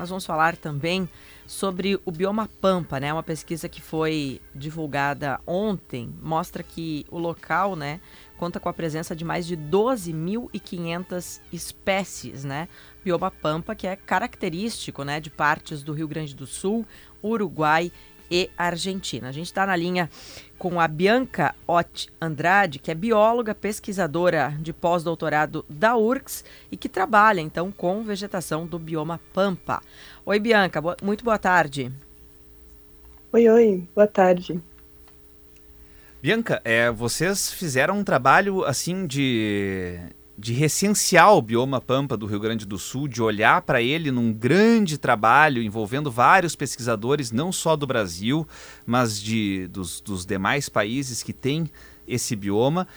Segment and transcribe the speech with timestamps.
[0.00, 1.06] nós vamos falar também
[1.46, 3.12] sobre o bioma Pampa, né?
[3.12, 8.00] Uma pesquisa que foi divulgada ontem mostra que o local, né,
[8.38, 12.66] conta com a presença de mais de 12.500 espécies, né?
[13.04, 16.86] Bioma Pampa, que é característico, né, de partes do Rio Grande do Sul,
[17.22, 17.92] Uruguai
[18.30, 19.28] e Argentina.
[19.28, 20.08] A gente está na linha
[20.58, 26.88] com a Bianca Ott Andrade, que é bióloga, pesquisadora de pós-doutorado da URCS e que
[26.88, 29.80] trabalha então com vegetação do bioma Pampa.
[30.24, 31.90] Oi, Bianca, muito boa tarde.
[33.32, 34.60] Oi, oi, boa tarde.
[36.22, 39.98] Bianca, é, vocês fizeram um trabalho assim de
[40.40, 44.32] de recensear o bioma pampa do Rio Grande do Sul, de olhar para ele num
[44.32, 48.48] grande trabalho envolvendo vários pesquisadores, não só do Brasil,
[48.86, 51.70] mas de, dos, dos demais países que têm
[52.08, 52.88] esse bioma,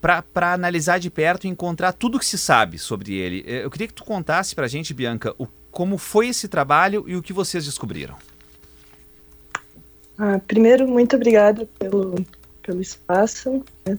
[0.00, 3.44] para analisar de perto e encontrar tudo o que se sabe sobre ele.
[3.44, 7.04] É, eu queria que tu contasse para a gente, Bianca, o, como foi esse trabalho
[7.08, 8.14] e o que vocês descobriram.
[10.16, 12.24] Ah, primeiro, muito obrigada pelo,
[12.62, 13.64] pelo espaço.
[13.84, 13.98] Né?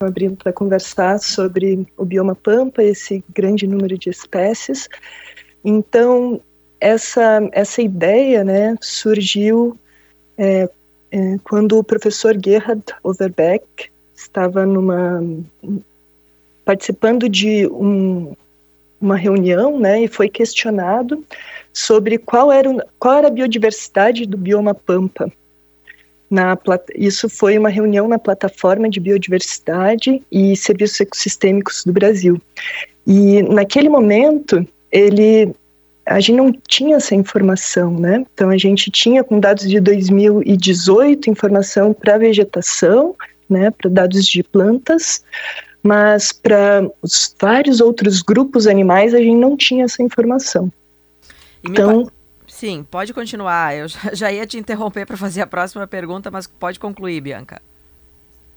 [0.00, 4.88] Abrindo para conversar sobre o bioma pampa, esse grande número de espécies.
[5.64, 6.40] Então,
[6.80, 9.76] essa, essa ideia né, surgiu
[10.36, 10.68] é,
[11.10, 15.22] é, quando o professor Gerhard Overbeck estava numa,
[16.64, 18.34] participando de um,
[19.00, 21.24] uma reunião né, e foi questionado
[21.72, 25.32] sobre qual era, qual era a biodiversidade do bioma pampa
[26.30, 26.58] na,
[26.94, 32.40] isso foi uma reunião na plataforma de biodiversidade e serviços ecossistêmicos do Brasil.
[33.06, 35.54] E naquele momento, ele
[36.04, 38.24] a gente não tinha essa informação, né?
[38.32, 43.14] Então a gente tinha com dados de 2018 informação para vegetação,
[43.48, 45.22] né, para dados de plantas,
[45.82, 50.72] mas para os vários outros grupos animais a gente não tinha essa informação.
[51.62, 52.10] então,
[52.58, 53.76] Sim, pode continuar.
[53.76, 57.62] Eu já ia te interromper para fazer a próxima pergunta, mas pode concluir, Bianca.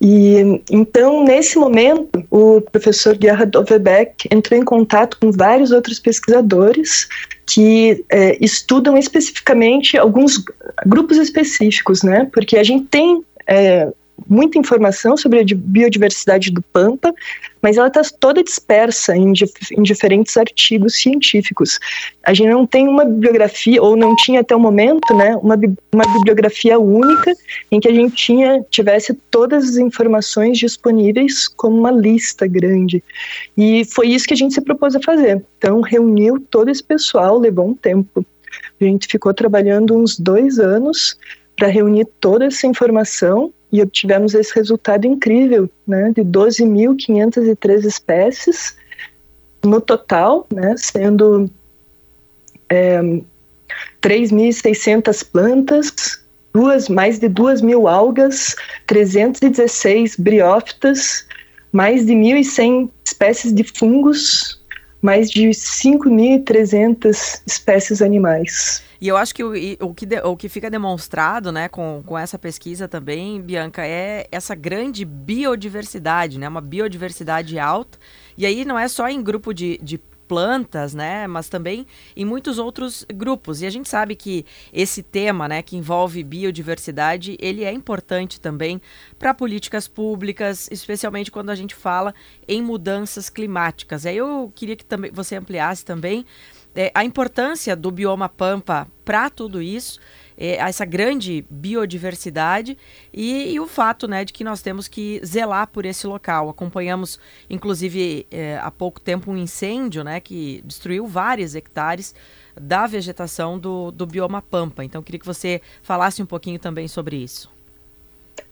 [0.00, 7.08] E então, nesse momento, o professor Gerhard Overbeck entrou em contato com vários outros pesquisadores
[7.46, 10.42] que é, estudam especificamente alguns
[10.84, 12.28] grupos específicos, né?
[12.32, 13.92] Porque a gente tem é,
[14.28, 17.14] muita informação sobre a biodiversidade do Pampa,
[17.64, 19.32] mas ela está toda dispersa em,
[19.72, 21.80] em, diferentes artigos científicos.
[22.22, 25.58] A gente não tem uma bibliografia, ou não tinha até o momento, né, uma,
[25.90, 27.32] uma bibliografia única
[27.72, 33.02] em que a gente tinha, tivesse todas as informações disponíveis como uma lista grande.
[33.56, 35.42] E foi isso que a gente se propôs a fazer.
[35.56, 38.26] Então, reuniu todo esse pessoal, levou um tempo.
[38.78, 41.16] A gente ficou trabalhando uns dois anos
[41.56, 48.76] para reunir toda essa informação e obtivemos esse resultado incrível, né, de 12.503 espécies
[49.64, 51.50] no total, né, sendo
[52.68, 53.00] é,
[54.00, 58.54] 3.600 plantas, duas, mais de 2 mil algas,
[58.86, 61.26] 316 briófitas,
[61.72, 64.63] mais de 1.100 espécies de fungos,
[65.04, 68.82] mais de 5.300 espécies animais.
[68.98, 72.16] E eu acho que o, o, que, de, o que fica demonstrado né, com, com
[72.16, 77.98] essa pesquisa também, Bianca, é essa grande biodiversidade, né, uma biodiversidade alta.
[78.34, 81.86] E aí não é só em grupo de, de plantas, né, mas também
[82.16, 83.62] em muitos outros grupos.
[83.62, 88.80] E a gente sabe que esse tema, né, que envolve biodiversidade, ele é importante também
[89.18, 92.14] para políticas públicas, especialmente quando a gente fala
[92.48, 94.06] em mudanças climáticas.
[94.06, 96.24] Aí eu queria que também você ampliasse também
[96.74, 100.00] é, a importância do bioma pampa para tudo isso,
[100.36, 102.76] é, essa grande biodiversidade
[103.12, 106.48] e, e, o fato né, de que nós temos que zelar por esse local.
[106.48, 107.18] Acompanhamos,
[107.48, 112.14] inclusive, é, há pouco tempo um incêndio né, que destruiu vários hectares
[112.60, 114.84] da vegetação do, do bioma pampa.
[114.84, 117.50] Então, queria que você falasse um pouquinho também sobre isso.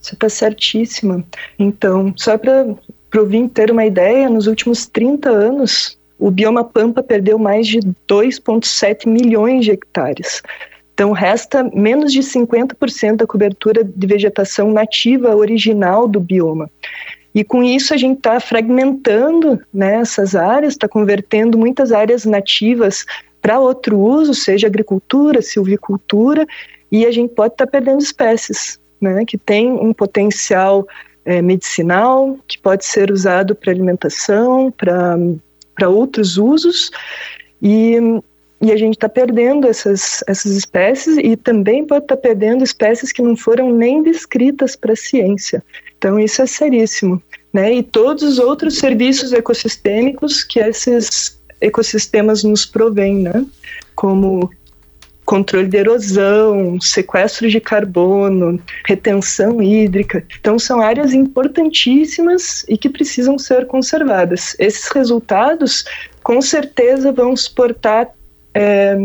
[0.00, 1.24] Você está certíssima.
[1.58, 7.02] Então, só para o ouvinte ter uma ideia, nos últimos 30 anos, o bioma Pampa
[7.02, 7.78] perdeu mais de
[8.08, 10.42] 2,7 milhões de hectares.
[10.98, 16.68] Então, resta menos de 50% da cobertura de vegetação nativa original do bioma.
[17.32, 23.06] E com isso a gente está fragmentando né, essas áreas, está convertendo muitas áreas nativas
[23.40, 26.44] para outro uso, seja agricultura, silvicultura,
[26.90, 30.84] e a gente pode estar tá perdendo espécies, né, que tem um potencial
[31.24, 36.90] é, medicinal, que pode ser usado para alimentação, para outros usos
[37.62, 38.20] e,
[38.60, 43.12] e a gente está perdendo essas, essas espécies e também pode estar tá perdendo espécies
[43.12, 45.62] que não foram nem descritas para a ciência.
[45.96, 47.22] Então isso é seríssimo.
[47.52, 47.74] Né?
[47.74, 53.44] E todos os outros serviços ecossistêmicos que esses ecossistemas nos provém, né?
[53.94, 54.50] Como
[55.24, 60.24] controle de erosão, sequestro de carbono, retenção hídrica.
[60.40, 64.56] Então, são áreas importantíssimas e que precisam ser conservadas.
[64.58, 65.84] Esses resultados,
[66.22, 68.08] com certeza, vão suportar
[68.58, 68.98] é,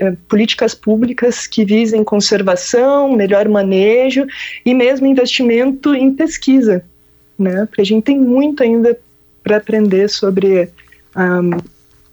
[0.00, 4.26] é, políticas públicas que visem conservação, melhor manejo
[4.64, 6.84] e mesmo investimento em pesquisa,
[7.38, 7.66] né?
[7.66, 8.98] Porque a gente tem muito ainda
[9.44, 10.68] para aprender sobre
[11.16, 11.58] um,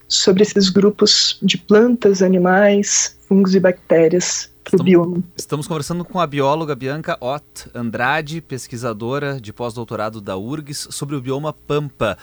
[0.07, 5.23] sobre esses grupos de plantas, animais, fungos e bactérias para o bioma.
[5.35, 11.21] Estamos conversando com a bióloga Bianca Ott Andrade, pesquisadora de pós-doutorado da URGS, sobre o
[11.21, 12.15] bioma Pampa.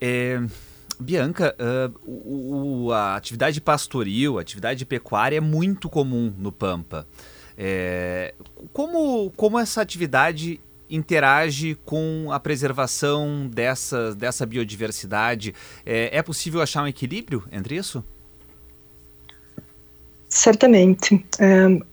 [0.00, 0.40] É,
[1.00, 7.06] Bianca, uh, o, a atividade pastoril, a atividade pecuária é muito comum no Pampa.
[7.56, 8.34] É,
[8.72, 15.54] como, como essa atividade interage com a preservação dessa, dessa biodiversidade?
[15.84, 18.04] É, é possível achar um equilíbrio entre isso?
[20.28, 21.24] Certamente.
[21.38, 21.89] É,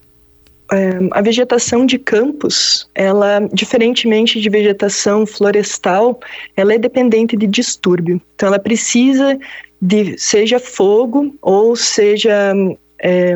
[0.71, 6.19] é, a vegetação de campos, ela, diferentemente de vegetação florestal,
[6.55, 8.21] ela é dependente de distúrbio.
[8.35, 9.37] Então, ela precisa
[9.81, 12.53] de, seja fogo ou seja
[13.01, 13.35] é,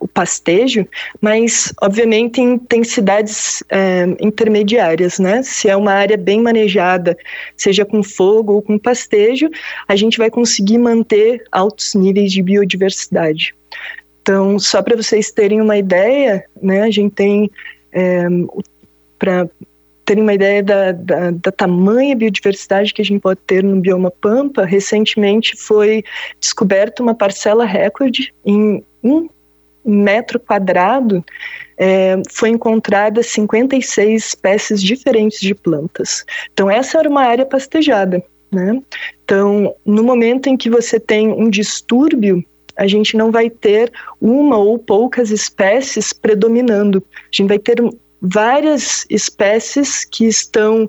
[0.00, 0.86] o pastejo,
[1.20, 5.42] mas obviamente em intensidades é, intermediárias, né?
[5.42, 7.16] Se é uma área bem manejada,
[7.56, 9.48] seja com fogo ou com pastejo,
[9.88, 13.54] a gente vai conseguir manter altos níveis de biodiversidade.
[14.24, 17.50] Então, só para vocês terem uma ideia, né, a gente tem,
[17.92, 18.24] é,
[19.18, 19.46] para
[20.02, 24.10] terem uma ideia da, da, da, tamanha biodiversidade que a gente pode ter no bioma
[24.10, 26.02] Pampa, recentemente foi
[26.40, 29.28] descoberta uma parcela recorde em um
[29.84, 31.22] metro quadrado,
[31.76, 36.24] é, foi encontrada 56 espécies diferentes de plantas.
[36.50, 38.24] Então, essa era uma área pastejada.
[38.50, 38.80] Né?
[39.22, 42.42] Então, no momento em que você tem um distúrbio
[42.76, 47.02] a gente não vai ter uma ou poucas espécies predominando.
[47.12, 47.78] A gente vai ter
[48.20, 50.88] várias espécies que estão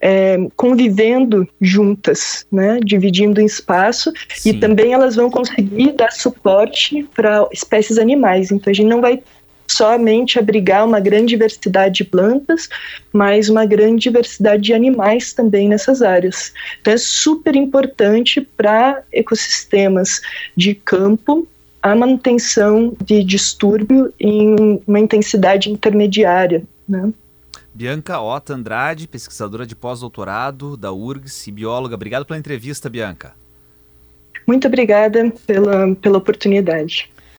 [0.00, 4.50] é, convivendo juntas, né, dividindo espaço, Sim.
[4.50, 8.50] e também elas vão conseguir dar suporte para espécies animais.
[8.50, 9.22] Então a gente não vai
[9.70, 12.68] somente abrigar uma grande diversidade de plantas,
[13.12, 16.52] mas uma grande diversidade de animais também nessas áreas.
[16.80, 20.20] Então é super importante para ecossistemas
[20.56, 21.46] de campo
[21.82, 26.62] a manutenção de distúrbio em uma intensidade intermediária.
[26.86, 27.10] Né?
[27.72, 31.94] Bianca Ota Andrade, pesquisadora de pós-doutorado da URGS e bióloga.
[31.94, 33.34] Obrigado pela entrevista, Bianca.
[34.46, 37.08] Muito obrigada pela, pela oportunidade.